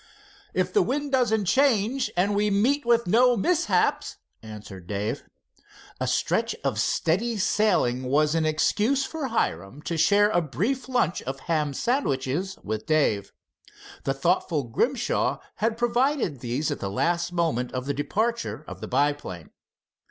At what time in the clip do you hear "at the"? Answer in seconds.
16.71-16.89